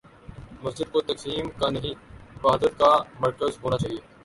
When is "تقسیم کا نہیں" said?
1.01-1.93